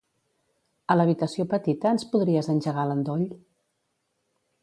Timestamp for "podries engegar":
2.15-2.87